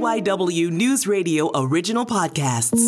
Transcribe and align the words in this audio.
KYW 0.00 0.70
News 0.70 1.06
Radio 1.06 1.50
original 1.54 2.06
podcasts. 2.06 2.80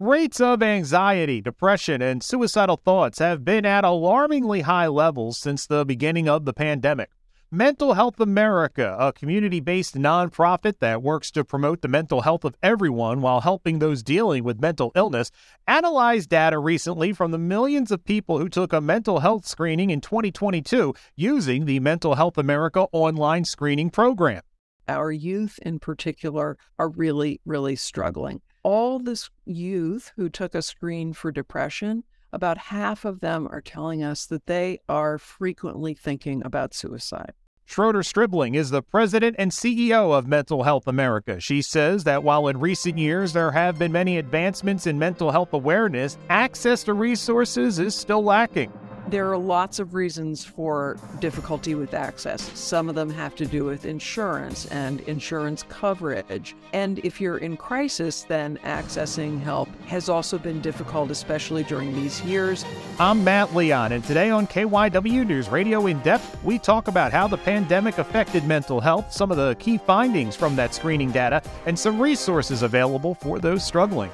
Rates 0.00 0.40
of 0.40 0.64
anxiety, 0.64 1.40
depression, 1.40 2.02
and 2.02 2.24
suicidal 2.24 2.76
thoughts 2.76 3.20
have 3.20 3.44
been 3.44 3.64
at 3.64 3.84
alarmingly 3.84 4.62
high 4.62 4.88
levels 4.88 5.38
since 5.38 5.64
the 5.64 5.84
beginning 5.84 6.28
of 6.28 6.44
the 6.44 6.52
pandemic. 6.52 7.10
Mental 7.52 7.94
Health 7.94 8.18
America, 8.18 8.96
a 8.98 9.12
community 9.12 9.60
based 9.60 9.94
nonprofit 9.94 10.80
that 10.80 11.04
works 11.04 11.30
to 11.30 11.44
promote 11.44 11.80
the 11.80 11.88
mental 11.88 12.22
health 12.22 12.44
of 12.44 12.56
everyone 12.60 13.22
while 13.22 13.42
helping 13.42 13.78
those 13.78 14.02
dealing 14.02 14.42
with 14.42 14.60
mental 14.60 14.90
illness, 14.96 15.30
analyzed 15.68 16.30
data 16.30 16.58
recently 16.58 17.12
from 17.12 17.30
the 17.30 17.38
millions 17.38 17.92
of 17.92 18.04
people 18.04 18.40
who 18.40 18.48
took 18.48 18.72
a 18.72 18.80
mental 18.80 19.20
health 19.20 19.46
screening 19.46 19.90
in 19.90 20.00
2022 20.00 20.92
using 21.14 21.64
the 21.64 21.78
Mental 21.78 22.16
Health 22.16 22.36
America 22.36 22.88
online 22.90 23.44
screening 23.44 23.88
program. 23.88 24.42
Our 24.88 25.12
youth 25.12 25.58
in 25.62 25.78
particular 25.78 26.56
are 26.78 26.88
really, 26.88 27.40
really 27.44 27.76
struggling. 27.76 28.40
All 28.62 28.98
this 28.98 29.28
youth 29.44 30.12
who 30.16 30.28
took 30.30 30.54
a 30.54 30.62
screen 30.62 31.12
for 31.12 31.30
depression 31.30 32.04
about 32.32 32.58
half 32.58 33.04
of 33.04 33.20
them 33.20 33.46
are 33.50 33.60
telling 33.60 34.02
us 34.02 34.26
that 34.26 34.46
they 34.46 34.80
are 34.88 35.18
frequently 35.18 35.94
thinking 35.94 36.42
about 36.44 36.74
suicide. 36.74 37.32
Schroeder 37.64 38.02
Stribling 38.02 38.54
is 38.54 38.70
the 38.70 38.82
president 38.82 39.36
and 39.38 39.50
CEO 39.50 40.16
of 40.16 40.26
Mental 40.26 40.62
Health 40.62 40.86
America. 40.86 41.38
She 41.38 41.60
says 41.60 42.04
that 42.04 42.22
while 42.22 42.48
in 42.48 42.58
recent 42.60 42.96
years 42.96 43.34
there 43.34 43.50
have 43.50 43.78
been 43.78 43.92
many 43.92 44.16
advancements 44.16 44.86
in 44.86 44.98
mental 44.98 45.30
health 45.30 45.52
awareness, 45.52 46.16
access 46.30 46.82
to 46.84 46.94
resources 46.94 47.78
is 47.78 47.94
still 47.94 48.24
lacking. 48.24 48.72
There 49.10 49.30
are 49.32 49.38
lots 49.38 49.78
of 49.78 49.94
reasons 49.94 50.44
for 50.44 50.98
difficulty 51.18 51.74
with 51.74 51.94
access. 51.94 52.42
Some 52.58 52.90
of 52.90 52.94
them 52.94 53.08
have 53.08 53.34
to 53.36 53.46
do 53.46 53.64
with 53.64 53.86
insurance 53.86 54.66
and 54.66 55.00
insurance 55.00 55.64
coverage. 55.70 56.54
And 56.74 56.98
if 56.98 57.18
you're 57.18 57.38
in 57.38 57.56
crisis, 57.56 58.24
then 58.24 58.58
accessing 58.64 59.40
help 59.40 59.70
has 59.86 60.10
also 60.10 60.36
been 60.36 60.60
difficult, 60.60 61.10
especially 61.10 61.64
during 61.64 61.94
these 61.94 62.20
years. 62.20 62.66
I'm 63.00 63.24
Matt 63.24 63.54
Leon, 63.54 63.92
and 63.92 64.04
today 64.04 64.28
on 64.28 64.46
KYW 64.46 65.26
News 65.26 65.48
Radio 65.48 65.86
In 65.86 66.00
Depth, 66.00 66.36
we 66.44 66.58
talk 66.58 66.88
about 66.88 67.10
how 67.10 67.26
the 67.26 67.38
pandemic 67.38 67.96
affected 67.96 68.44
mental 68.44 68.78
health, 68.78 69.10
some 69.10 69.30
of 69.30 69.38
the 69.38 69.56
key 69.58 69.78
findings 69.78 70.36
from 70.36 70.54
that 70.56 70.74
screening 70.74 71.12
data, 71.12 71.42
and 71.64 71.78
some 71.78 71.98
resources 71.98 72.60
available 72.60 73.14
for 73.14 73.38
those 73.38 73.64
struggling. 73.64 74.10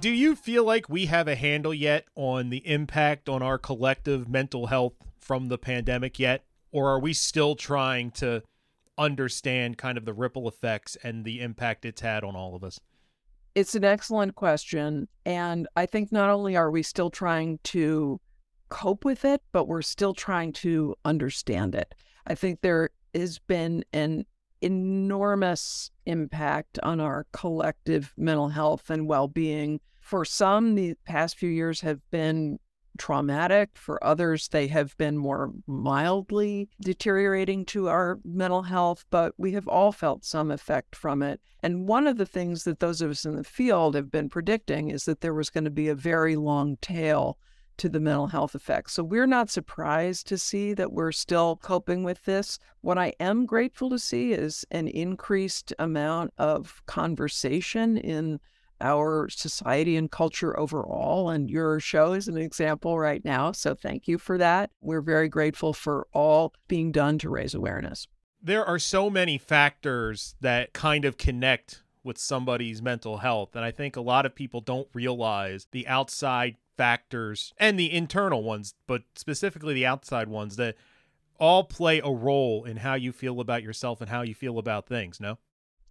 Do 0.00 0.08
you 0.08 0.34
feel 0.34 0.64
like 0.64 0.88
we 0.88 1.06
have 1.06 1.28
a 1.28 1.34
handle 1.34 1.74
yet 1.74 2.06
on 2.14 2.48
the 2.48 2.66
impact 2.66 3.28
on 3.28 3.42
our 3.42 3.58
collective 3.58 4.30
mental 4.30 4.68
health 4.68 4.94
from 5.18 5.48
the 5.48 5.58
pandemic 5.58 6.18
yet? 6.18 6.46
Or 6.72 6.88
are 6.88 6.98
we 6.98 7.12
still 7.12 7.54
trying 7.54 8.10
to 8.12 8.42
understand 8.96 9.76
kind 9.76 9.98
of 9.98 10.06
the 10.06 10.14
ripple 10.14 10.48
effects 10.48 10.96
and 11.02 11.26
the 11.26 11.42
impact 11.42 11.84
it's 11.84 12.00
had 12.00 12.24
on 12.24 12.34
all 12.34 12.56
of 12.56 12.64
us? 12.64 12.80
It's 13.54 13.74
an 13.74 13.84
excellent 13.84 14.36
question. 14.36 15.06
And 15.26 15.68
I 15.76 15.84
think 15.84 16.10
not 16.10 16.30
only 16.30 16.56
are 16.56 16.70
we 16.70 16.82
still 16.82 17.10
trying 17.10 17.58
to 17.64 18.22
cope 18.70 19.04
with 19.04 19.26
it, 19.26 19.42
but 19.52 19.68
we're 19.68 19.82
still 19.82 20.14
trying 20.14 20.54
to 20.54 20.94
understand 21.04 21.74
it. 21.74 21.94
I 22.26 22.34
think 22.34 22.62
there 22.62 22.88
has 23.14 23.38
been 23.38 23.84
an 23.92 24.24
enormous 24.60 25.90
impact 26.06 26.78
on 26.82 27.00
our 27.00 27.26
collective 27.32 28.12
mental 28.16 28.48
health 28.48 28.90
and 28.90 29.06
well 29.06 29.28
being 29.28 29.80
for 30.10 30.24
some, 30.24 30.74
the 30.74 30.94
past 31.04 31.36
few 31.36 31.48
years 31.48 31.82
have 31.82 32.00
been 32.10 32.58
traumatic. 32.98 33.70
For 33.74 34.02
others, 34.04 34.48
they 34.48 34.66
have 34.66 34.96
been 34.98 35.16
more 35.16 35.52
mildly 35.68 36.68
deteriorating 36.80 37.64
to 37.66 37.88
our 37.88 38.18
mental 38.24 38.62
health, 38.62 39.04
but 39.10 39.34
we 39.38 39.52
have 39.52 39.68
all 39.68 39.92
felt 39.92 40.24
some 40.24 40.50
effect 40.50 40.96
from 40.96 41.22
it. 41.22 41.40
And 41.62 41.86
one 41.86 42.06
of 42.06 42.16
the 42.16 42.26
things 42.26 42.64
that 42.64 42.80
those 42.80 43.00
of 43.00 43.10
us 43.10 43.24
in 43.24 43.36
the 43.36 43.44
field 43.44 43.94
have 43.94 44.10
been 44.10 44.28
predicting 44.28 44.90
is 44.90 45.04
that 45.04 45.20
there 45.20 45.32
was 45.32 45.48
going 45.48 45.64
to 45.64 45.70
be 45.70 45.86
a 45.86 45.94
very 45.94 46.34
long 46.34 46.76
tail 46.80 47.38
to 47.80 47.88
the 47.88 48.00
mental 48.00 48.28
health 48.28 48.54
effects. 48.54 48.92
So 48.92 49.02
we're 49.02 49.26
not 49.26 49.50
surprised 49.50 50.26
to 50.28 50.38
see 50.38 50.74
that 50.74 50.92
we're 50.92 51.12
still 51.12 51.56
coping 51.56 52.04
with 52.04 52.24
this. 52.24 52.58
What 52.82 52.98
I 52.98 53.14
am 53.18 53.46
grateful 53.46 53.90
to 53.90 53.98
see 53.98 54.32
is 54.32 54.64
an 54.70 54.86
increased 54.86 55.72
amount 55.78 56.32
of 56.36 56.82
conversation 56.86 57.96
in 57.96 58.38
our 58.82 59.28
society 59.30 59.96
and 59.96 60.10
culture 60.10 60.58
overall. 60.58 61.30
And 61.30 61.50
your 61.50 61.80
show 61.80 62.12
is 62.12 62.28
an 62.28 62.36
example 62.36 62.98
right 62.98 63.24
now. 63.24 63.52
So 63.52 63.74
thank 63.74 64.06
you 64.06 64.18
for 64.18 64.38
that. 64.38 64.70
We're 64.80 65.00
very 65.00 65.28
grateful 65.28 65.72
for 65.72 66.06
all 66.12 66.54
being 66.68 66.92
done 66.92 67.18
to 67.18 67.30
raise 67.30 67.54
awareness. 67.54 68.06
There 68.42 68.64
are 68.64 68.78
so 68.78 69.10
many 69.10 69.38
factors 69.38 70.34
that 70.40 70.72
kind 70.72 71.04
of 71.04 71.18
connect 71.18 71.82
with 72.02 72.18
somebody's 72.18 72.80
mental 72.80 73.18
health. 73.18 73.54
And 73.54 73.64
I 73.64 73.70
think 73.70 73.96
a 73.96 74.00
lot 74.00 74.24
of 74.24 74.34
people 74.34 74.60
don't 74.60 74.88
realize 74.94 75.66
the 75.72 75.86
outside 75.86 76.56
factors 76.80 77.52
and 77.58 77.78
the 77.78 77.92
internal 77.92 78.42
ones, 78.42 78.74
but 78.86 79.02
specifically 79.14 79.74
the 79.74 79.84
outside 79.84 80.28
ones 80.28 80.56
that 80.56 80.76
all 81.38 81.62
play 81.62 82.00
a 82.02 82.10
role 82.10 82.64
in 82.64 82.78
how 82.78 82.94
you 82.94 83.12
feel 83.12 83.38
about 83.38 83.62
yourself 83.62 84.00
and 84.00 84.08
how 84.08 84.22
you 84.22 84.34
feel 84.34 84.56
about 84.56 84.86
things, 84.86 85.20
no? 85.20 85.36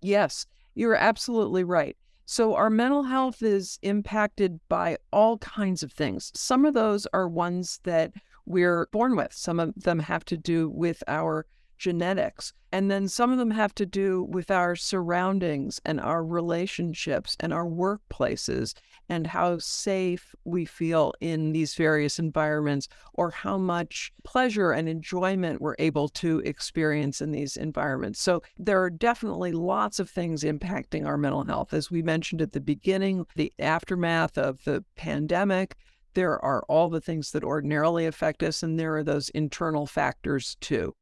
Yes, 0.01 0.47
you're 0.73 0.95
absolutely 0.95 1.63
right. 1.63 1.95
So, 2.25 2.55
our 2.55 2.71
mental 2.71 3.03
health 3.03 3.43
is 3.43 3.77
impacted 3.83 4.59
by 4.67 4.97
all 5.13 5.37
kinds 5.37 5.83
of 5.83 5.91
things. 5.91 6.31
Some 6.33 6.65
of 6.65 6.73
those 6.73 7.05
are 7.13 7.29
ones 7.29 7.79
that 7.83 8.11
we're 8.47 8.87
born 8.91 9.15
with, 9.15 9.31
some 9.31 9.59
of 9.59 9.75
them 9.75 9.99
have 9.99 10.25
to 10.25 10.37
do 10.37 10.71
with 10.71 11.03
our 11.07 11.45
genetics. 11.79 12.53
And 12.71 12.91
then 12.91 13.07
some 13.07 13.31
of 13.31 13.39
them 13.39 13.49
have 13.49 13.73
to 13.75 13.85
do 13.85 14.27
with 14.29 14.51
our 14.51 14.75
surroundings 14.75 15.81
and 15.85 15.99
our 15.99 16.23
relationships 16.23 17.35
and 17.39 17.51
our 17.51 17.65
workplaces 17.65 18.75
and 19.09 19.25
how 19.25 19.57
safe 19.57 20.35
we 20.43 20.65
feel 20.65 21.13
in 21.19 21.51
these 21.51 21.73
various 21.73 22.19
environments 22.19 22.87
or 23.15 23.31
how 23.31 23.57
much 23.57 24.11
pleasure 24.23 24.71
and 24.71 24.87
enjoyment 24.87 25.61
we're 25.61 25.75
able 25.79 26.09
to 26.09 26.39
experience 26.45 27.21
in 27.21 27.31
these 27.31 27.57
environments. 27.57 28.21
So 28.21 28.43
there 28.59 28.83
are 28.83 28.91
definitely 28.91 29.51
lots 29.51 29.99
of 29.99 30.07
things 30.07 30.43
impacting 30.43 31.07
our 31.07 31.17
mental 31.17 31.45
health. 31.45 31.73
As 31.73 31.89
we 31.89 32.03
mentioned 32.03 32.41
at 32.41 32.51
the 32.51 32.61
beginning, 32.61 33.25
the 33.35 33.51
aftermath 33.57 34.37
of 34.37 34.63
the 34.65 34.85
pandemic, 34.95 35.75
there 36.13 36.43
are 36.43 36.63
all 36.67 36.89
the 36.89 37.01
things 37.01 37.31
that 37.31 37.43
ordinarily 37.43 38.05
affect 38.05 38.43
us, 38.43 38.61
and 38.61 38.79
there 38.79 38.95
are 38.97 39.03
those 39.03 39.29
internal 39.29 39.85
factors 39.85 40.55
too. 40.59 40.93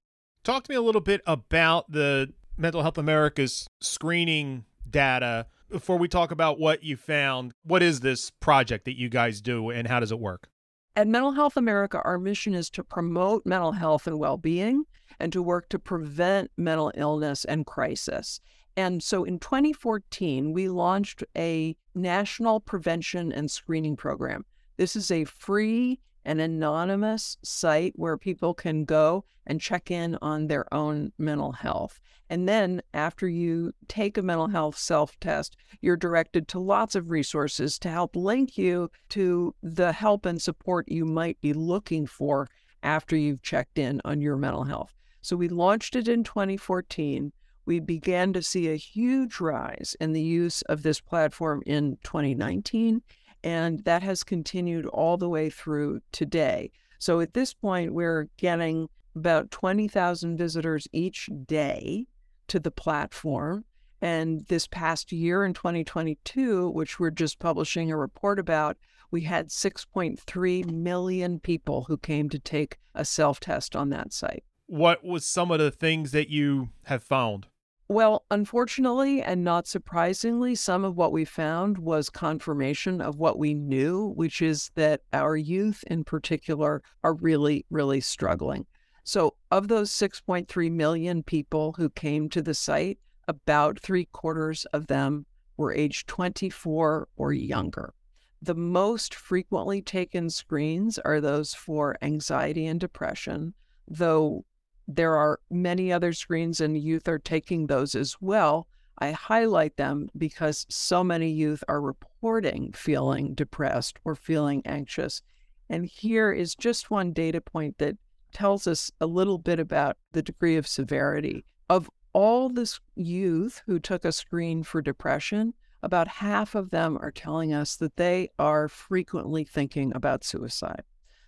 Talk 0.47 0.63
to 0.63 0.71
me 0.71 0.77
a 0.77 0.81
little 0.81 1.01
bit 1.01 1.19
about 1.27 1.91
the 1.91 2.31
Mental 2.55 2.81
Health 2.81 2.97
America's 2.97 3.67
screening 3.81 4.63
data 4.89 5.47
before 5.69 5.97
we 5.97 6.07
talk 6.07 6.31
about 6.31 6.57
what 6.57 6.83
you 6.83 6.95
found. 6.95 7.51
What 7.63 7.83
is 7.83 7.99
this 7.99 8.29
project 8.29 8.85
that 8.85 8.97
you 8.97 9.09
guys 9.09 9.41
do 9.41 9.69
and 9.69 9.89
how 9.89 9.99
does 9.99 10.13
it 10.13 10.19
work? 10.21 10.47
At 10.95 11.05
Mental 11.09 11.33
Health 11.33 11.57
America, 11.57 12.01
our 12.05 12.17
mission 12.17 12.55
is 12.55 12.69
to 12.69 12.83
promote 12.85 13.45
mental 13.45 13.73
health 13.73 14.07
and 14.07 14.19
well 14.19 14.37
being 14.37 14.85
and 15.19 15.33
to 15.33 15.43
work 15.43 15.67
to 15.67 15.79
prevent 15.79 16.49
mental 16.55 16.93
illness 16.95 17.43
and 17.43 17.65
crisis. 17.65 18.39
And 18.77 19.03
so 19.03 19.25
in 19.25 19.39
2014, 19.39 20.53
we 20.53 20.69
launched 20.69 21.25
a 21.35 21.75
national 21.93 22.61
prevention 22.61 23.33
and 23.33 23.51
screening 23.51 23.97
program. 23.97 24.45
This 24.77 24.95
is 24.95 25.11
a 25.11 25.25
free 25.25 25.99
an 26.27 26.41
anonymous 26.41 27.37
site 27.41 27.93
where 27.95 28.17
people 28.17 28.53
can 28.53 28.83
go 28.83 29.23
and 29.47 29.61
check 29.61 29.89
in 29.89 30.17
on 30.21 30.47
their 30.47 30.71
own 30.73 31.13
mental 31.17 31.53
health. 31.53 32.01
And 32.29 32.49
then 32.49 32.81
after 32.93 33.29
you 33.29 33.71
take 33.87 34.17
a 34.17 34.21
mental 34.21 34.49
health 34.49 34.77
self 34.77 35.17
test, 35.21 35.55
you're 35.79 35.95
directed 35.95 36.49
to 36.49 36.59
lots 36.59 36.95
of 36.95 37.09
resources 37.09 37.79
to 37.79 37.89
help 37.89 38.15
link 38.17 38.57
you 38.57 38.91
to 39.09 39.55
the 39.63 39.93
help 39.93 40.25
and 40.25 40.41
support 40.41 40.91
you 40.91 41.05
might 41.05 41.39
be 41.39 41.53
looking 41.53 42.05
for 42.05 42.49
after 42.83 43.15
you've 43.15 43.41
checked 43.41 43.79
in 43.79 44.01
on 44.03 44.19
your 44.19 44.35
mental 44.35 44.65
health. 44.65 44.93
So 45.21 45.37
we 45.37 45.47
launched 45.47 45.95
it 45.95 46.09
in 46.09 46.25
2014. 46.25 47.31
We 47.65 47.79
began 47.79 48.33
to 48.33 48.41
see 48.41 48.69
a 48.69 48.75
huge 48.75 49.39
rise 49.39 49.95
in 50.01 50.11
the 50.11 50.21
use 50.21 50.61
of 50.63 50.83
this 50.83 50.99
platform 50.99 51.63
in 51.65 51.97
2019 52.03 53.01
and 53.47 53.85
that 53.85 54.03
has 54.03 54.25
continued 54.25 54.85
all 54.87 55.15
the 55.15 55.29
way 55.29 55.49
through 55.49 56.01
today. 56.11 56.69
So 56.99 57.21
at 57.21 57.33
this 57.33 57.53
point, 57.53 57.93
we're 57.93 58.27
getting 58.35 58.89
about 59.15 59.51
20,000 59.51 60.35
visitors 60.35 60.85
each 60.91 61.29
day 61.45 62.07
to 62.49 62.59
the 62.59 62.71
platform. 62.71 63.63
And 64.01 64.45
this 64.47 64.67
past 64.67 65.13
year 65.13 65.45
in 65.45 65.53
2022, 65.53 66.69
which 66.71 66.99
we're 66.99 67.09
just 67.09 67.39
publishing 67.39 67.89
a 67.89 67.95
report 67.95 68.37
about, 68.37 68.75
we 69.11 69.21
had 69.21 69.47
6.3 69.47 70.69
million 70.69 71.39
people 71.39 71.85
who 71.85 71.97
came 71.97 72.27
to 72.29 72.39
take 72.39 72.77
a 72.93 73.05
self 73.05 73.39
test 73.39 73.77
on 73.77 73.91
that 73.91 74.11
site. 74.11 74.43
What 74.65 75.05
was 75.05 75.25
some 75.25 75.51
of 75.51 75.59
the 75.59 75.71
things 75.71 76.11
that 76.11 76.29
you 76.29 76.67
have 76.83 77.01
found? 77.01 77.47
Well, 77.89 78.25
unfortunately 78.29 79.21
and 79.21 79.45
not 79.45 79.65
surprisingly, 79.65 80.55
some 80.55 80.83
of 80.83 80.97
what 80.97 81.13
we 81.13 81.23
found 81.23 81.77
was 81.77 82.09
confirmation 82.09 82.99
of 82.99 83.17
what 83.17 83.39
we 83.39 83.53
knew, 83.53 84.09
which 84.09 84.41
is 84.41 84.71
that 84.75 85.01
our 85.13 85.37
youth 85.37 85.85
in 85.87 86.03
particular 86.03 86.83
are 87.05 87.13
really, 87.13 87.65
really 87.69 88.01
struggling. 88.01 88.65
So, 89.05 89.35
of 89.51 89.69
those 89.69 89.89
6.3 89.89 90.69
million 90.69 91.23
people 91.23 91.75
who 91.77 91.89
came 91.89 92.27
to 92.29 92.41
the 92.41 92.53
site, 92.53 92.99
about 93.25 93.79
three 93.79 94.05
quarters 94.11 94.65
of 94.73 94.87
them 94.87 95.25
were 95.55 95.73
age 95.73 96.05
24 96.07 97.07
or 97.15 97.33
younger. 97.33 97.93
The 98.41 98.55
most 98.55 99.15
frequently 99.15 99.81
taken 99.81 100.29
screens 100.29 100.99
are 100.99 101.21
those 101.21 101.53
for 101.53 101.97
anxiety 102.01 102.65
and 102.65 102.81
depression, 102.81 103.53
though 103.87 104.43
there 104.87 105.15
are 105.15 105.39
many 105.49 105.91
other 105.91 106.13
screens 106.13 106.61
and 106.61 106.77
youth 106.77 107.07
are 107.07 107.19
taking 107.19 107.67
those 107.67 107.93
as 107.93 108.15
well. 108.21 108.67
I 108.99 109.11
highlight 109.11 109.75
them 109.77 110.09
because 110.17 110.65
so 110.69 111.03
many 111.03 111.29
youth 111.29 111.63
are 111.67 111.81
reporting 111.81 112.71
feeling 112.71 113.33
depressed 113.33 113.99
or 114.05 114.15
feeling 114.15 114.61
anxious. 114.65 115.21
And 115.69 115.85
here 115.85 116.31
is 116.31 116.55
just 116.55 116.89
one 116.89 117.11
data 117.11 117.41
point 117.41 117.77
that 117.77 117.97
tells 118.31 118.65
us 118.65 118.89
a 119.01 119.05
little 119.05 119.37
bit 119.37 119.59
about 119.59 119.97
the 120.13 120.23
degree 120.23 120.55
of 120.55 120.67
severity. 120.67 121.45
Of 121.69 121.89
all 122.13 122.49
this 122.49 122.79
youth 122.95 123.61
who 123.65 123.79
took 123.79 124.05
a 124.05 124.11
screen 124.11 124.63
for 124.63 124.81
depression, 124.81 125.53
about 125.83 126.07
half 126.07 126.55
of 126.55 126.71
them 126.71 126.97
are 127.01 127.11
telling 127.11 127.53
us 127.53 127.75
that 127.75 127.97
they 127.97 128.29
are 128.39 128.67
frequently 128.67 129.43
thinking 129.43 129.91
about 129.93 130.23
suicide 130.23 130.83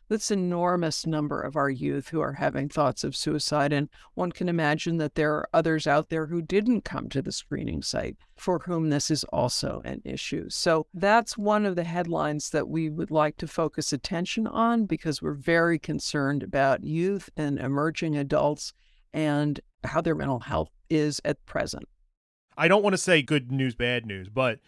this 0.09 0.31
enormous 0.31 1.05
number 1.05 1.39
of 1.39 1.55
our 1.55 1.69
youth 1.69 2.09
who 2.09 2.19
are 2.19 2.33
having 2.33 2.67
thoughts 2.67 3.03
of 3.03 3.15
suicide. 3.15 3.71
And 3.71 3.89
one 4.15 4.31
can 4.31 4.49
imagine 4.49 4.97
that 4.97 5.15
there 5.15 5.33
are 5.33 5.49
others 5.53 5.87
out 5.87 6.09
there 6.09 6.25
who 6.25 6.41
didn't 6.41 6.81
come 6.81 7.07
to 7.09 7.21
the 7.21 7.31
screening 7.31 7.81
site 7.81 8.17
for 8.35 8.59
whom 8.59 8.89
this 8.89 9.11
is 9.11 9.23
also 9.25 9.81
an 9.85 10.01
issue. 10.03 10.49
So 10.49 10.87
that's 10.93 11.37
one 11.37 11.65
of 11.65 11.75
the 11.75 11.83
headlines 11.83 12.49
that 12.49 12.67
we 12.67 12.89
would 12.89 13.11
like 13.11 13.37
to 13.37 13.47
focus 13.47 13.93
attention 13.93 14.47
on 14.47 14.85
because 14.85 15.21
we're 15.21 15.33
very 15.33 15.79
concerned 15.79 16.43
about 16.43 16.83
youth 16.83 17.29
and 17.37 17.59
emerging 17.59 18.17
adults 18.17 18.73
and 19.13 19.59
how 19.83 20.01
their 20.01 20.15
mental 20.15 20.39
health 20.39 20.69
is 20.89 21.21
at 21.23 21.45
present. 21.45 21.87
I 22.57 22.67
don't 22.67 22.83
want 22.83 22.93
to 22.93 22.97
say 22.97 23.21
good 23.21 23.51
news, 23.51 23.75
bad 23.75 24.05
news, 24.05 24.27
but 24.27 24.59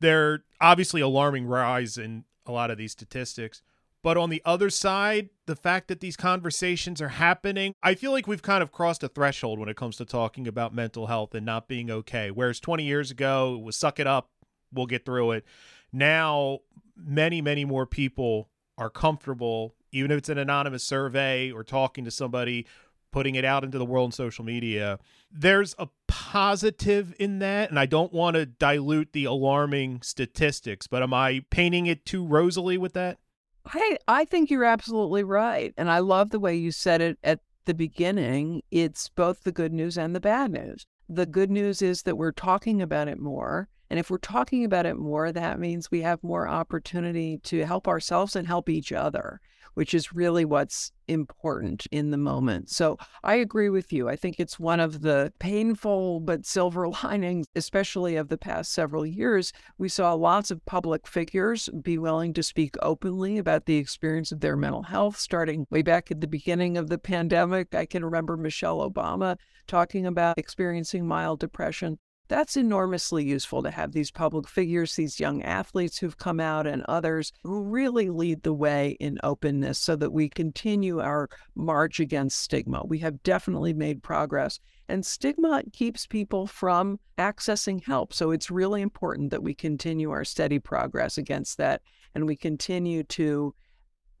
there 0.00 0.32
are 0.32 0.44
obviously 0.60 1.00
alarming 1.00 1.46
rise 1.46 1.96
in 1.96 2.24
a 2.44 2.52
lot 2.52 2.70
of 2.70 2.76
these 2.76 2.92
statistics. 2.92 3.62
But 4.02 4.16
on 4.16 4.30
the 4.30 4.42
other 4.44 4.68
side, 4.68 5.28
the 5.46 5.54
fact 5.54 5.88
that 5.88 6.00
these 6.00 6.16
conversations 6.16 7.00
are 7.00 7.08
happening, 7.08 7.74
I 7.82 7.94
feel 7.94 8.10
like 8.10 8.26
we've 8.26 8.42
kind 8.42 8.62
of 8.62 8.72
crossed 8.72 9.04
a 9.04 9.08
threshold 9.08 9.58
when 9.58 9.68
it 9.68 9.76
comes 9.76 9.96
to 9.96 10.04
talking 10.04 10.48
about 10.48 10.74
mental 10.74 11.06
health 11.06 11.34
and 11.34 11.46
not 11.46 11.68
being 11.68 11.90
okay. 11.90 12.30
Whereas 12.30 12.58
20 12.58 12.82
years 12.82 13.12
ago, 13.12 13.56
it 13.58 13.62
was 13.62 13.76
suck 13.76 14.00
it 14.00 14.06
up, 14.08 14.30
we'll 14.72 14.86
get 14.86 15.04
through 15.04 15.32
it. 15.32 15.44
Now, 15.92 16.60
many, 16.96 17.40
many 17.40 17.64
more 17.64 17.86
people 17.86 18.48
are 18.76 18.90
comfortable, 18.90 19.76
even 19.92 20.10
if 20.10 20.18
it's 20.18 20.28
an 20.28 20.38
anonymous 20.38 20.82
survey 20.82 21.52
or 21.52 21.62
talking 21.62 22.04
to 22.04 22.10
somebody, 22.10 22.66
putting 23.12 23.36
it 23.36 23.44
out 23.44 23.62
into 23.62 23.78
the 23.78 23.84
world 23.84 24.06
on 24.06 24.12
social 24.12 24.44
media. 24.44 24.98
There's 25.30 25.74
a 25.78 25.88
positive 26.08 27.14
in 27.18 27.38
that, 27.38 27.70
and 27.70 27.78
I 27.78 27.86
don't 27.86 28.12
want 28.12 28.34
to 28.34 28.46
dilute 28.46 29.12
the 29.12 29.26
alarming 29.26 30.00
statistics, 30.02 30.86
but 30.86 31.02
am 31.02 31.14
I 31.14 31.44
painting 31.50 31.86
it 31.86 32.04
too 32.04 32.24
rosily 32.24 32.78
with 32.78 32.94
that? 32.94 33.18
I 33.66 33.96
I 34.08 34.24
think 34.24 34.50
you're 34.50 34.64
absolutely 34.64 35.24
right. 35.24 35.72
And 35.76 35.90
I 35.90 36.00
love 36.00 36.30
the 36.30 36.40
way 36.40 36.54
you 36.56 36.72
said 36.72 37.00
it 37.00 37.18
at 37.22 37.40
the 37.64 37.74
beginning. 37.74 38.62
It's 38.70 39.08
both 39.08 39.44
the 39.44 39.52
good 39.52 39.72
news 39.72 39.96
and 39.96 40.14
the 40.14 40.20
bad 40.20 40.52
news. 40.52 40.84
The 41.08 41.26
good 41.26 41.50
news 41.50 41.82
is 41.82 42.02
that 42.02 42.16
we're 42.16 42.32
talking 42.32 42.82
about 42.82 43.08
it 43.08 43.18
more. 43.18 43.68
And 43.90 43.98
if 43.98 44.10
we're 44.10 44.18
talking 44.18 44.64
about 44.64 44.86
it 44.86 44.96
more, 44.96 45.32
that 45.32 45.60
means 45.60 45.90
we 45.90 46.00
have 46.00 46.22
more 46.22 46.48
opportunity 46.48 47.38
to 47.44 47.66
help 47.66 47.86
ourselves 47.86 48.34
and 48.34 48.46
help 48.46 48.68
each 48.68 48.90
other 48.90 49.40
which 49.74 49.94
is 49.94 50.12
really 50.12 50.44
what's 50.44 50.92
important 51.08 51.86
in 51.90 52.10
the 52.10 52.16
moment. 52.16 52.70
So 52.70 52.98
I 53.22 53.34
agree 53.34 53.68
with 53.68 53.92
you. 53.92 54.08
I 54.08 54.16
think 54.16 54.38
it's 54.38 54.58
one 54.58 54.80
of 54.80 55.02
the 55.02 55.32
painful 55.38 56.20
but 56.20 56.46
silver 56.46 56.88
linings, 57.04 57.46
especially 57.54 58.16
of 58.16 58.28
the 58.28 58.38
past 58.38 58.72
several 58.72 59.04
years. 59.04 59.52
We 59.78 59.88
saw 59.88 60.14
lots 60.14 60.50
of 60.50 60.64
public 60.64 61.06
figures 61.06 61.68
be 61.82 61.98
willing 61.98 62.32
to 62.34 62.42
speak 62.42 62.76
openly 62.82 63.38
about 63.38 63.66
the 63.66 63.76
experience 63.76 64.32
of 64.32 64.40
their 64.40 64.56
mental 64.56 64.84
health, 64.84 65.16
starting 65.18 65.66
way 65.70 65.82
back 65.82 66.10
at 66.10 66.20
the 66.20 66.26
beginning 66.26 66.76
of 66.76 66.88
the 66.88 66.98
pandemic. 66.98 67.74
I 67.74 67.86
can 67.86 68.04
remember 68.04 68.36
Michelle 68.36 68.88
Obama 68.88 69.36
talking 69.66 70.06
about 70.06 70.38
experiencing 70.38 71.06
mild 71.06 71.40
depression 71.40 71.98
that's 72.28 72.56
enormously 72.56 73.24
useful 73.24 73.62
to 73.62 73.70
have 73.70 73.92
these 73.92 74.10
public 74.10 74.48
figures, 74.48 74.96
these 74.96 75.20
young 75.20 75.42
athletes 75.42 75.98
who've 75.98 76.16
come 76.16 76.40
out, 76.40 76.66
and 76.66 76.82
others 76.88 77.32
who 77.42 77.62
really 77.62 78.08
lead 78.08 78.42
the 78.42 78.54
way 78.54 78.96
in 79.00 79.18
openness 79.22 79.78
so 79.78 79.96
that 79.96 80.12
we 80.12 80.28
continue 80.28 81.00
our 81.00 81.28
march 81.54 82.00
against 82.00 82.40
stigma. 82.40 82.82
We 82.86 82.98
have 82.98 83.22
definitely 83.22 83.74
made 83.74 84.02
progress, 84.02 84.60
and 84.88 85.04
stigma 85.04 85.62
keeps 85.72 86.06
people 86.06 86.46
from 86.46 86.98
accessing 87.18 87.84
help. 87.84 88.12
So 88.12 88.30
it's 88.30 88.50
really 88.50 88.82
important 88.82 89.30
that 89.30 89.42
we 89.42 89.54
continue 89.54 90.10
our 90.10 90.24
steady 90.24 90.58
progress 90.58 91.18
against 91.18 91.58
that 91.58 91.82
and 92.14 92.26
we 92.26 92.36
continue 92.36 93.02
to 93.04 93.54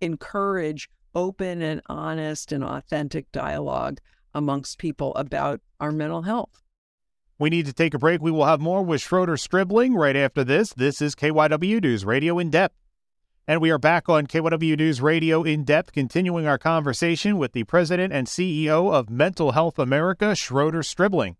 encourage 0.00 0.88
open 1.14 1.62
and 1.62 1.80
honest 1.86 2.52
and 2.52 2.64
authentic 2.64 3.30
dialogue 3.32 4.00
amongst 4.34 4.78
people 4.78 5.14
about 5.14 5.60
our 5.80 5.92
mental 5.92 6.22
health. 6.22 6.62
We 7.42 7.50
need 7.50 7.66
to 7.66 7.72
take 7.72 7.92
a 7.92 7.98
break. 7.98 8.22
We 8.22 8.30
will 8.30 8.44
have 8.44 8.60
more 8.60 8.84
with 8.84 9.00
Schroeder 9.00 9.36
Stribling 9.36 9.96
right 9.96 10.14
after 10.14 10.44
this. 10.44 10.72
This 10.74 11.02
is 11.02 11.16
KYW 11.16 11.82
News 11.82 12.04
Radio 12.04 12.38
in 12.38 12.50
depth. 12.50 12.76
And 13.48 13.60
we 13.60 13.72
are 13.72 13.80
back 13.80 14.08
on 14.08 14.28
KYW 14.28 14.78
News 14.78 15.00
Radio 15.00 15.42
in 15.42 15.64
depth, 15.64 15.90
continuing 15.90 16.46
our 16.46 16.56
conversation 16.56 17.38
with 17.38 17.50
the 17.50 17.64
president 17.64 18.12
and 18.12 18.28
CEO 18.28 18.94
of 18.94 19.10
Mental 19.10 19.50
Health 19.50 19.80
America, 19.80 20.36
Schroeder 20.36 20.84
Stribling. 20.84 21.36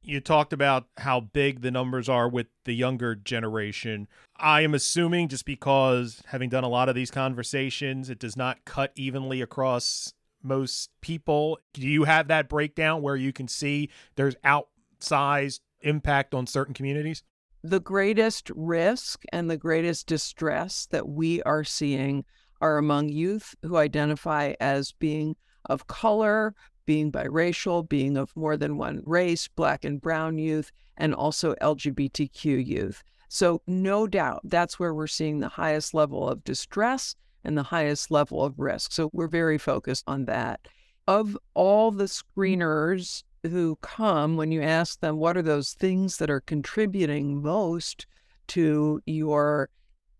You 0.00 0.20
talked 0.20 0.54
about 0.54 0.86
how 0.96 1.20
big 1.20 1.60
the 1.60 1.70
numbers 1.70 2.08
are 2.08 2.26
with 2.26 2.46
the 2.64 2.72
younger 2.72 3.14
generation. 3.14 4.08
I 4.38 4.62
am 4.62 4.72
assuming 4.72 5.28
just 5.28 5.44
because 5.44 6.22
having 6.28 6.48
done 6.48 6.64
a 6.64 6.68
lot 6.70 6.88
of 6.88 6.94
these 6.94 7.10
conversations, 7.10 8.08
it 8.08 8.18
does 8.18 8.38
not 8.38 8.64
cut 8.64 8.90
evenly 8.96 9.42
across 9.42 10.14
most 10.42 10.88
people. 11.02 11.58
Do 11.74 11.86
you 11.86 12.04
have 12.04 12.28
that 12.28 12.48
breakdown 12.48 13.02
where 13.02 13.16
you 13.16 13.34
can 13.34 13.48
see 13.48 13.90
there's 14.16 14.36
out 14.42 14.68
size 15.02 15.60
impact 15.80 16.34
on 16.34 16.46
certain 16.46 16.74
communities? 16.74 17.22
The 17.62 17.80
greatest 17.80 18.50
risk 18.54 19.24
and 19.32 19.50
the 19.50 19.56
greatest 19.56 20.06
distress 20.06 20.86
that 20.90 21.08
we 21.08 21.42
are 21.42 21.64
seeing 21.64 22.24
are 22.60 22.78
among 22.78 23.08
youth 23.08 23.54
who 23.62 23.76
identify 23.76 24.54
as 24.60 24.92
being 24.92 25.36
of 25.66 25.86
color, 25.86 26.54
being 26.86 27.12
biracial, 27.12 27.86
being 27.86 28.16
of 28.16 28.34
more 28.34 28.56
than 28.56 28.76
one 28.76 29.02
race, 29.04 29.46
black 29.48 29.84
and 29.84 30.00
brown 30.00 30.38
youth, 30.38 30.72
and 30.96 31.14
also 31.14 31.54
LGBTQ 31.56 32.66
youth. 32.66 33.02
So, 33.28 33.62
no 33.66 34.06
doubt 34.06 34.40
that's 34.44 34.80
where 34.80 34.92
we're 34.92 35.06
seeing 35.06 35.38
the 35.38 35.48
highest 35.48 35.94
level 35.94 36.28
of 36.28 36.42
distress 36.42 37.14
and 37.44 37.56
the 37.56 37.62
highest 37.62 38.10
level 38.10 38.44
of 38.44 38.58
risk. 38.58 38.92
So, 38.92 39.10
we're 39.12 39.28
very 39.28 39.56
focused 39.56 40.04
on 40.06 40.24
that. 40.24 40.66
Of 41.06 41.38
all 41.54 41.90
the 41.90 42.04
screeners 42.04 43.22
who 43.42 43.76
come 43.76 44.36
when 44.36 44.52
you 44.52 44.62
ask 44.62 45.00
them 45.00 45.16
what 45.16 45.36
are 45.36 45.42
those 45.42 45.72
things 45.72 46.18
that 46.18 46.30
are 46.30 46.40
contributing 46.40 47.42
most 47.42 48.06
to 48.48 49.00
your 49.06 49.70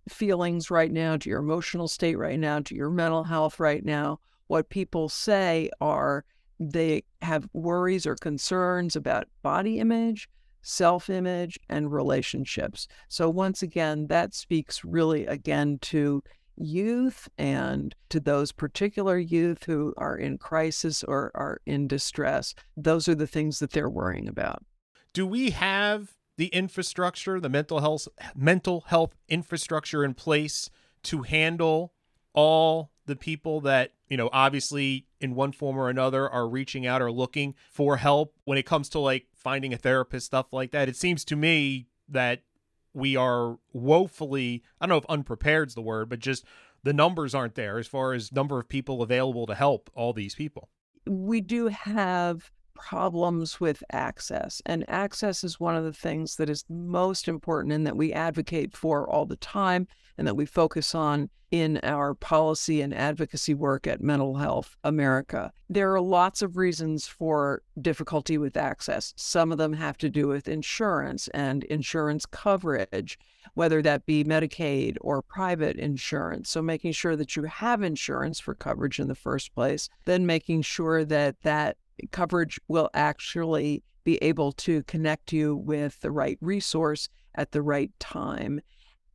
feelings 0.09 0.71
right 0.71 0.91
now, 0.93 1.17
to 1.17 1.29
your 1.29 1.41
emotional 1.41 1.89
state 1.89 2.17
right 2.17 2.39
now, 2.39 2.61
to 2.61 2.75
your 2.75 2.91
mental 2.91 3.25
health 3.25 3.61
right 3.61 3.85
now, 3.85 4.19
what 4.47 4.69
people 4.71 5.09
say 5.09 5.71
are 5.81 6.25
they 6.59 7.03
have 7.23 7.49
worries 7.53 8.07
or 8.07 8.17
concerns 8.17 8.97
about 8.97 9.29
body 9.43 9.79
image, 9.79 10.29
self 10.62 11.09
image, 11.09 11.59
and 11.69 11.93
relationships. 11.93 12.87
So, 13.09 13.31
once 13.31 13.62
again, 13.62 14.09
that 14.09 14.35
speaks 14.35 14.85
really 14.85 15.27
again 15.27 15.79
to 15.83 16.23
youth 16.61 17.29
and 17.38 17.95
to 18.09 18.21
those 18.21 18.52
particular 18.52 19.19
youth 19.19 19.64
who 19.64 19.95
are 19.97 20.17
in 20.17 20.38
crisis 20.38 21.02
or 21.02 21.31
are 21.35 21.61
in 21.67 21.88
distress. 21.88 22.55
Those 22.76 23.09
are 23.09 23.14
the 23.14 23.26
things 23.26 23.59
that 23.59 23.73
they're 23.73 23.88
worrying 23.88 24.29
about. 24.29 24.64
Do 25.12 25.26
we 25.26 25.50
have 25.50 26.17
the 26.37 26.49
infrastructure, 26.49 27.40
the 27.40 27.49
mental 27.49 27.81
health 27.81 28.09
mental 28.35 28.83
health 28.87 29.14
infrastructure 29.29 30.05
in 30.05 30.14
place 30.14 30.71
to 31.05 31.23
handle 31.23 31.93
all 32.33 32.93
the 33.07 33.17
people 33.17 33.61
that, 33.62 33.93
you 34.09 34.17
know, 34.17 34.31
obviously 34.33 35.07
in 35.21 35.35
one 35.35 35.52
form 35.52 35.76
or 35.76 35.90
another 35.90 36.29
are 36.29 36.49
reaching 36.49 36.87
out 36.87 37.02
or 37.02 37.11
looking 37.11 37.55
for 37.71 37.97
help 37.97 38.35
when 38.45 38.57
it 38.57 38.64
comes 38.64 38.88
to 38.90 38.99
like 38.99 39.26
finding 39.35 39.75
a 39.75 39.76
therapist 39.76 40.26
stuff 40.26 40.52
like 40.52 40.71
that. 40.71 40.88
It 40.88 40.97
seems 40.97 41.25
to 41.26 41.37
me 41.37 41.88
that 42.09 42.43
we 42.93 43.17
are 43.17 43.59
woefully 43.73 44.63
i 44.81 44.87
don't 44.87 44.91
know 44.91 44.99
if 44.99 45.07
unprepared 45.07 45.69
is 45.69 45.75
the 45.75 45.83
word 45.83 46.09
but 46.09 46.19
just 46.19 46.45
the 46.83 46.93
numbers 46.93 47.35
aren't 47.35 47.55
there 47.55 47.79
as 47.79 47.87
far 47.87 48.13
as 48.13 48.33
number 48.33 48.59
of 48.59 48.69
people 48.69 49.03
available 49.03 49.47
to 49.47 49.55
help 49.55 49.91
all 49.95 50.13
these 50.13 50.35
people. 50.35 50.69
We 51.07 51.41
do 51.41 51.69
have 51.69 52.51
problems 52.75 53.61
with 53.61 53.83
access. 53.93 54.62
And 54.67 54.85
access 54.89 55.45
is 55.45 55.61
one 55.61 55.77
of 55.77 55.85
the 55.85 55.93
things 55.93 56.37
that 56.37 56.50
is 56.50 56.65
most 56.69 57.29
important 57.29 57.73
and 57.73 57.87
that 57.87 57.97
we 57.97 58.12
advocate 58.12 58.77
for 58.77 59.09
all 59.09 59.27
the 59.27 59.37
time 59.37 59.87
and 60.19 60.27
that 60.27 60.37
we 60.37 60.47
focus 60.47 60.95
on 60.95 61.31
in 61.50 61.79
our 61.83 62.15
policy 62.15 62.81
and 62.81 62.95
advocacy 62.95 63.55
work 63.55 63.87
at 63.87 64.00
Mental 64.00 64.37
Health 64.37 64.77
America. 64.85 65.53
There 65.69 65.93
are 65.93 66.00
lots 66.00 66.43
of 66.43 66.57
reasons 66.57 67.07
for 67.07 67.62
difficulty 67.81 68.39
with 68.39 68.57
access. 68.57 69.12
Some 69.17 69.50
of 69.50 69.59
them 69.59 69.73
have 69.73 69.99
to 69.99 70.09
do 70.09 70.29
with 70.29 70.49
insurance 70.49 71.29
and 71.29 71.65
insurance 71.65 72.25
coverage, 72.27 73.19
whether 73.55 73.83
that 73.83 74.07
be 74.07 74.23
Medicaid 74.23 74.97
or 75.00 75.23
private 75.23 75.77
insurance. 75.77 76.50
So, 76.50 76.62
making 76.62 76.93
sure 76.93 77.17
that 77.17 77.35
you 77.35 77.45
have 77.45 77.83
insurance 77.83 78.39
for 78.39 78.55
coverage 78.55 79.00
in 79.00 79.09
the 79.09 79.15
first 79.15 79.55
place, 79.55 79.89
then 80.05 80.27
making 80.27 80.62
sure 80.62 81.05
that 81.05 81.41
that 81.43 81.77
coverage 82.12 82.61
will 82.69 82.90
actually 82.95 83.83
be 84.04 84.16
able 84.19 84.52
to 84.52 84.83
connect 84.85 85.33
you 85.33 85.57
with 85.57 86.00
the 86.00 86.11
right 86.11 86.38
resource 86.40 87.09
at 87.35 87.52
the 87.52 87.62
right 87.62 87.90
time. 88.00 88.61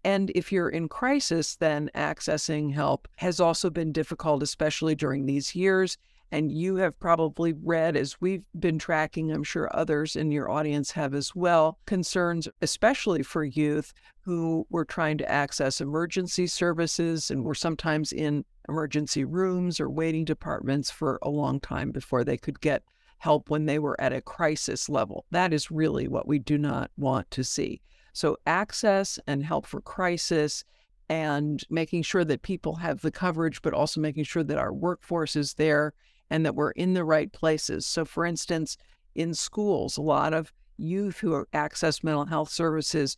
And 0.03 0.31
if 0.35 0.51
you're 0.51 0.69
in 0.69 0.87
crisis, 0.87 1.55
then 1.55 1.89
accessing 1.95 2.73
help 2.73 3.07
has 3.15 3.39
also 3.39 3.69
been 3.69 3.91
difficult, 3.91 4.43
especially 4.43 4.93
during 4.93 5.25
these 5.25 5.55
years. 5.55 5.97
And 6.32 6.51
you 6.51 6.77
have 6.77 7.00
probably 7.00 7.53
read, 7.53 7.96
as 7.96 8.20
we've 8.20 8.44
been 8.60 8.79
tracking, 8.79 9.32
I'm 9.32 9.44
sure 9.44 9.70
others 9.72 10.15
in 10.15 10.32
your 10.32 10.50
audience 10.50 10.91
have 10.91 11.13
as 11.13 11.36
well, 11.36 11.79
concerns, 11.86 12.48
especially 12.62 13.24
for 13.24 13.44
youth 13.44 13.94
who 14.22 14.65
were 14.70 14.86
trying 14.86 15.17
to 15.20 15.32
access 15.32 15.79
emergency 15.79 16.48
services 16.48 17.29
and 17.29 17.44
were 17.44 17.55
sometimes 17.55 18.12
in 18.12 18.44
emergency 18.67 19.24
rooms 19.24 19.79
or 19.79 19.89
waiting 19.89 20.25
departments 20.25 20.89
for 20.89 21.20
a 21.22 21.29
long 21.29 21.60
time 21.60 21.91
before 21.91 22.24
they 22.24 22.38
could 22.38 22.60
get 22.60 22.84
help 23.20 23.50
when 23.50 23.65
they 23.65 23.79
were 23.79 24.00
at 24.01 24.13
a 24.13 24.22
crisis 24.22 24.89
level. 24.89 25.25
That 25.32 25.53
is 25.53 25.72
really 25.72 26.08
what 26.08 26.27
we 26.27 26.39
do 26.39 26.58
not 26.58 26.91
want 26.98 27.29
to 27.32 27.44
see. 27.44 27.82
So, 28.13 28.38
access 28.46 29.20
and 29.27 29.44
help 29.44 29.65
for 29.65 29.82
crisis 29.82 30.63
and 31.10 31.63
making 31.70 32.01
sure 32.01 32.25
that 32.25 32.41
people 32.41 32.75
have 32.75 33.01
the 33.01 33.12
coverage, 33.12 33.62
but 33.62 33.74
also 33.74 34.01
making 34.01 34.24
sure 34.24 34.44
that 34.44 34.58
our 34.58 34.74
workforce 34.74 35.36
is 35.36 35.53
there 35.53 35.94
and 36.29 36.46
that 36.46 36.55
we're 36.55 36.72
in 36.72 36.94
the 36.94 37.03
right 37.03 37.32
places. 37.32 37.86
So, 37.86 38.05
for 38.05 38.25
instance, 38.25 38.77
in 39.15 39.34
schools, 39.34 39.98
a 39.98 40.01
lot 40.01 40.34
of 40.34 40.51
youth 40.77 41.20
who 41.20 41.46
access 41.53 42.03
mental 42.03 42.25
health 42.25 42.50
services 42.50 43.17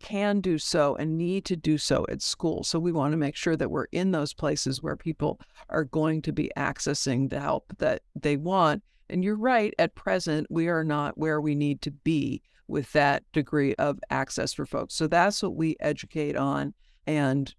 can 0.00 0.40
do 0.40 0.58
so 0.58 0.94
and 0.96 1.16
need 1.16 1.44
to 1.46 1.56
do 1.56 1.78
so 1.78 2.04
at 2.10 2.20
school. 2.20 2.62
So, 2.62 2.78
we 2.78 2.92
want 2.92 3.12
to 3.12 3.18
make 3.18 3.36
sure 3.36 3.56
that 3.56 3.70
we're 3.70 3.86
in 3.92 4.10
those 4.10 4.34
places 4.34 4.82
where 4.82 4.96
people 4.96 5.40
are 5.68 5.84
going 5.84 6.22
to 6.22 6.32
be 6.32 6.50
accessing 6.56 7.30
the 7.30 7.40
help 7.40 7.72
that 7.78 8.02
they 8.14 8.36
want. 8.36 8.82
And 9.10 9.22
you're 9.22 9.36
right, 9.36 9.74
at 9.78 9.94
present, 9.94 10.46
we 10.50 10.68
are 10.68 10.84
not 10.84 11.18
where 11.18 11.40
we 11.40 11.54
need 11.54 11.82
to 11.82 11.90
be 11.90 12.42
with 12.68 12.90
that 12.92 13.22
degree 13.32 13.74
of 13.74 13.98
access 14.10 14.52
for 14.52 14.64
folks. 14.64 14.94
So 14.94 15.06
that's 15.06 15.42
what 15.42 15.54
we 15.54 15.76
educate 15.80 16.36
on 16.36 16.72
and 17.06 17.54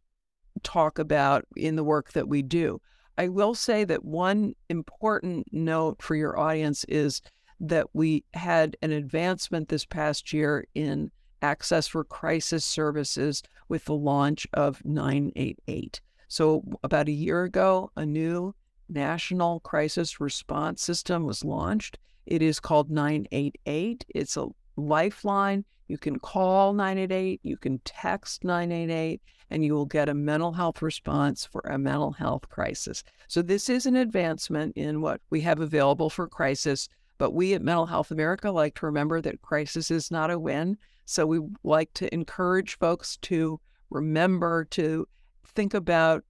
talk 0.64 1.00
about 1.00 1.46
in 1.56 1.76
the 1.76 1.84
work 1.84 2.14
that 2.14 2.28
we 2.28 2.42
do. 2.42 2.82
I 3.18 3.30
will 3.30 3.56
say 3.56 3.84
that 3.86 4.04
one 4.04 4.56
important 4.70 5.48
note 5.52 6.02
for 6.02 6.16
your 6.16 6.38
audience 6.38 6.84
is 6.86 7.22
that 7.60 7.88
we 7.94 8.24
had 8.34 8.76
an 8.82 8.92
advancement 8.92 9.70
this 9.70 9.86
past 9.86 10.34
year 10.34 10.66
in 10.76 11.12
access 11.42 11.88
for 11.88 12.04
crisis 12.04 12.66
services 12.66 13.42
with 13.70 13.86
the 13.86 13.94
launch 13.94 14.48
of 14.54 14.84
988. 14.84 16.02
So, 16.28 16.64
about 16.84 17.08
a 17.08 17.14
year 17.14 17.44
ago, 17.44 17.92
a 17.96 18.06
new 18.06 18.54
national 18.90 19.62
crisis 19.62 20.20
response 20.20 20.82
system 20.82 21.24
was 21.24 21.46
launched. 21.46 21.98
It 22.26 22.42
is 22.42 22.60
called 22.60 22.90
988. 22.90 24.06
It's 24.10 24.36
a 24.36 24.48
lifeline. 24.76 25.64
You 25.88 25.98
can 25.98 26.20
call 26.20 26.74
988, 26.74 27.42
you 27.44 27.58
can 27.58 27.80
text 27.86 28.44
988, 28.44 29.22
and 29.50 29.64
you 29.64 29.74
will 29.74 29.86
get 29.86 30.10
a 30.10 30.14
mental 30.14 30.54
health 30.54 30.82
response 30.82 31.46
for 31.46 31.62
a 31.62 31.78
mental 31.78 32.12
health 32.12 32.50
crisis. 32.50 33.04
So, 33.28 33.42
this 33.42 33.70
is 33.70 33.86
an 33.86 33.96
advancement 33.96 34.76
in 34.76 35.02
what 35.02 35.22
we 35.30 35.42
have 35.42 35.60
available 35.60 36.10
for 36.10 36.28
crisis. 36.28 36.90
But 37.18 37.32
we 37.32 37.54
at 37.54 37.62
Mental 37.62 37.86
Health 37.86 38.12
America 38.12 38.52
like 38.52 38.76
to 38.76 38.86
remember 38.86 39.22
that 39.22 39.42
crisis 39.42 39.90
is 39.90 40.12
not 40.12 40.32
a 40.32 40.38
win. 40.38 40.78
So, 41.06 41.26
we 41.26 41.40
like 41.64 41.94
to 41.96 42.14
encourage 42.14 42.78
folks 42.78 43.18
to 43.24 43.60
remember 43.90 44.66
to 44.72 45.08
think 45.46 45.74
about 45.74 46.24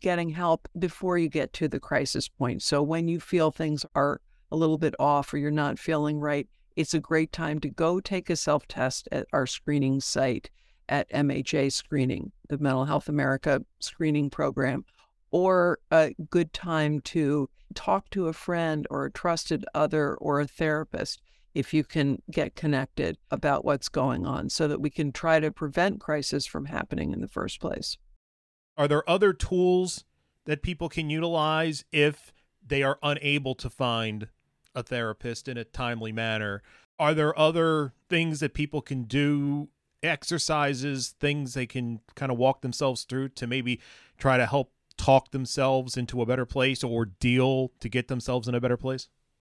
getting 0.00 0.30
help 0.30 0.66
before 0.78 1.18
you 1.18 1.28
get 1.28 1.52
to 1.52 1.68
the 1.68 1.80
crisis 1.80 2.28
point. 2.28 2.62
So, 2.62 2.82
when 2.82 3.08
you 3.08 3.20
feel 3.20 3.50
things 3.50 3.84
are 3.94 4.20
a 4.52 4.56
little 4.56 4.78
bit 4.78 4.94
off 4.98 5.32
or 5.32 5.38
you're 5.38 5.50
not 5.50 5.78
feeling 5.78 6.18
right, 6.18 6.48
it's 6.76 6.94
a 6.94 7.00
great 7.00 7.32
time 7.32 7.58
to 7.60 7.68
go 7.68 8.00
take 8.00 8.30
a 8.30 8.36
self 8.36 8.66
test 8.66 9.08
at 9.12 9.26
our 9.32 9.46
screening 9.46 10.00
site 10.00 10.50
at 10.90 11.10
MHA 11.10 11.72
Screening, 11.72 12.32
the 12.48 12.58
Mental 12.58 12.84
Health 12.84 13.08
America 13.08 13.64
screening 13.78 14.28
program, 14.28 14.84
or 15.30 15.78
a 15.90 16.14
good 16.28 16.52
time 16.52 17.00
to 17.00 17.48
talk 17.74 18.10
to 18.10 18.26
a 18.26 18.32
friend 18.32 18.86
or 18.90 19.06
a 19.06 19.10
trusted 19.10 19.64
other 19.74 20.14
or 20.16 20.40
a 20.40 20.46
therapist 20.46 21.22
if 21.54 21.72
you 21.72 21.84
can 21.84 22.20
get 22.30 22.54
connected 22.54 23.16
about 23.30 23.64
what's 23.64 23.88
going 23.88 24.26
on 24.26 24.50
so 24.50 24.68
that 24.68 24.80
we 24.80 24.90
can 24.90 25.12
try 25.12 25.40
to 25.40 25.50
prevent 25.50 26.00
crisis 26.00 26.46
from 26.46 26.66
happening 26.66 27.12
in 27.12 27.20
the 27.20 27.28
first 27.28 27.60
place. 27.60 27.96
Are 28.76 28.86
there 28.86 29.08
other 29.08 29.32
tools 29.32 30.04
that 30.46 30.62
people 30.62 30.88
can 30.88 31.08
utilize 31.08 31.84
if 31.92 32.32
they 32.64 32.82
are 32.82 32.98
unable 33.02 33.54
to 33.54 33.70
find 33.70 34.28
a 34.74 34.82
therapist 34.82 35.48
in 35.48 35.56
a 35.56 35.64
timely 35.64 36.12
manner. 36.12 36.62
Are 36.98 37.14
there 37.14 37.38
other 37.38 37.94
things 38.08 38.40
that 38.40 38.54
people 38.54 38.82
can 38.82 39.04
do, 39.04 39.68
exercises, 40.02 41.14
things 41.20 41.54
they 41.54 41.66
can 41.66 42.00
kind 42.14 42.32
of 42.32 42.38
walk 42.38 42.62
themselves 42.62 43.04
through 43.04 43.30
to 43.30 43.46
maybe 43.46 43.80
try 44.18 44.36
to 44.36 44.46
help 44.46 44.72
talk 44.96 45.30
themselves 45.30 45.96
into 45.96 46.20
a 46.20 46.26
better 46.26 46.44
place 46.44 46.84
or 46.84 47.06
deal 47.06 47.72
to 47.80 47.88
get 47.88 48.08
themselves 48.08 48.48
in 48.48 48.54
a 48.54 48.60
better 48.60 48.76
place? 48.76 49.08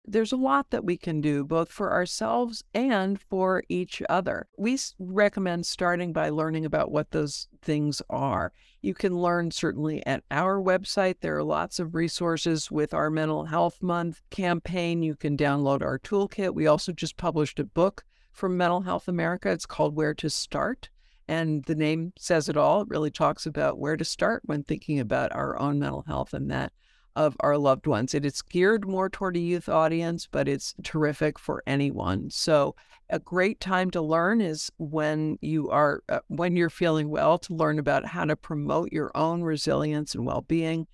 there's 0.07 0.33
a 0.33 0.37
lot 0.37 0.71
that 0.71 0.85
we 0.85 0.97
can 0.97 1.21
do 1.21 1.45
both 1.45 1.71
for 1.71 1.93
ourselves 1.93 2.63
and 2.73 3.21
for 3.21 3.63
each 3.69 4.03
other. 4.09 4.47
We 4.57 4.79
recommend 4.99 5.67
starting 5.67 6.13
by 6.13 6.29
learning 6.29 6.65
about 6.65 6.93
what 6.93 7.11
those 7.11 7.49
things 7.61 8.01
are. 8.09 8.53
You 8.83 8.95
can 8.95 9.19
learn 9.19 9.51
certainly 9.51 10.05
at 10.07 10.23
our 10.31 10.61
website. 10.61 11.17
There 11.21 11.37
are 11.37 11.43
lots 11.43 11.79
of 11.79 11.95
resources 11.95 12.71
with 12.71 12.95
our 12.95 13.11
Mental 13.11 13.47
Health 13.47 13.83
Month 13.83 14.23
campaign. 14.31 15.03
You 15.03 15.17
can 15.17 15.37
download 15.37 15.83
our 15.83 15.99
toolkit. 15.99 16.55
We 16.55 16.67
also 16.67 16.93
just 16.93 17.17
published 17.17 17.59
a 17.59 17.65
book 17.65 18.05
from 18.37 18.57
Mental 18.57 18.83
Health 18.83 19.09
America. 19.09 19.51
It's 19.51 19.67
called 19.67 19.97
Where 19.97 20.15
to 20.15 20.31
Start. 20.31 20.91
And 21.27 21.65
the 21.65 21.75
name 21.75 22.13
says 22.19 22.49
it 22.49 22.57
all. 22.57 22.83
It 22.83 22.89
really 22.89 23.11
talks 23.11 23.47
about 23.47 23.79
where 23.79 23.97
to 23.97 24.05
start 24.05 24.43
when 24.45 24.63
thinking 24.63 25.01
about 25.01 25.35
our 25.35 25.59
own 25.59 25.81
mental 25.81 26.05
health 26.07 26.35
and 26.35 26.51
that 26.51 26.73
of 27.17 27.37
our 27.41 27.57
loved 27.57 27.87
ones. 27.87 28.15
It 28.15 28.25
is 28.25 28.43
geared 28.43 28.87
more 28.87 29.09
toward 29.09 29.37
a 29.37 29.41
youth 29.41 29.69
audience, 29.69 30.29
but 30.31 30.47
it's 30.47 30.75
terrific 30.85 31.39
for 31.39 31.63
anyone. 31.67 32.31
So 32.31 32.77
a 33.09 33.19
great 33.19 33.59
time 33.59 33.91
to 33.93 34.03
learn 34.03 34.41
is 34.41 34.71
when 34.79 35.39
you 35.41 35.71
are 35.71 36.03
uh, 36.09 36.21
when 36.29 36.57
you're 36.57 36.71
feeling 36.71 37.09
well 37.09 37.39
to 37.39 37.55
learn 37.55 37.79
about 37.79 38.05
how 38.05 38.27
to 38.27 38.37
promote 38.37 38.93
your 38.93 39.11
own 39.15 39.43
resilience 39.43 40.15
and 40.15 40.27
well-being 40.27 40.87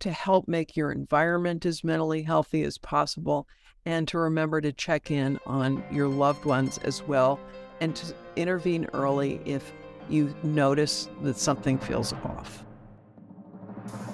to 0.00 0.12
help 0.12 0.48
make 0.48 0.76
your 0.76 0.92
environment 0.92 1.64
as 1.64 1.84
mentally 1.84 2.22
healthy 2.22 2.62
as 2.62 2.76
possible 2.76 3.46
and 3.86 4.06
to 4.08 4.18
remember 4.18 4.60
to 4.60 4.72
check 4.72 5.10
in 5.10 5.38
on 5.46 5.82
your 5.90 6.08
loved 6.08 6.44
ones 6.44 6.78
as 6.78 7.02
well 7.02 7.40
and 7.80 7.96
to 7.96 8.14
intervene 8.36 8.86
early 8.92 9.40
if 9.44 9.72
you 10.08 10.34
notice 10.42 11.08
that 11.22 11.36
something 11.36 11.78
feels 11.78 12.12
off. 12.12 12.64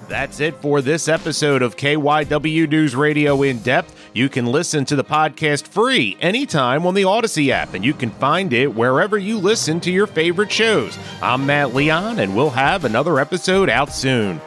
That's 0.07 0.39
it 0.39 0.55
for 0.61 0.81
this 0.81 1.09
episode 1.09 1.61
of 1.61 1.75
KYW 1.75 2.69
News 2.69 2.95
Radio 2.95 3.41
in 3.43 3.59
depth. 3.59 3.93
You 4.13 4.29
can 4.29 4.45
listen 4.45 4.85
to 4.85 4.95
the 4.95 5.03
podcast 5.03 5.67
free 5.67 6.15
anytime 6.21 6.85
on 6.87 6.93
the 6.93 7.03
Audacy 7.03 7.49
app, 7.49 7.73
and 7.73 7.83
you 7.83 7.93
can 7.93 8.11
find 8.11 8.53
it 8.53 8.73
wherever 8.73 9.17
you 9.17 9.37
listen 9.37 9.81
to 9.81 9.91
your 9.91 10.07
favorite 10.07 10.51
shows. 10.51 10.97
I'm 11.21 11.45
Matt 11.45 11.73
Leon, 11.73 12.19
and 12.19 12.35
we'll 12.35 12.49
have 12.51 12.85
another 12.85 13.19
episode 13.19 13.69
out 13.69 13.91
soon. 13.91 14.39